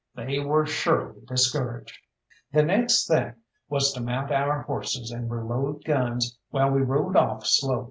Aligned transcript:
They 0.15 0.39
were 0.39 0.65
surely 0.65 1.21
discouraged. 1.27 1.95
The 2.51 2.63
next 2.63 3.07
thing 3.07 3.35
was 3.69 3.93
to 3.93 4.01
mount 4.01 4.31
our 4.31 4.63
horses 4.63 5.11
and 5.11 5.29
reload 5.29 5.83
guns 5.85 6.39
while 6.49 6.71
we 6.71 6.81
rode 6.81 7.15
off 7.15 7.45
slow. 7.45 7.79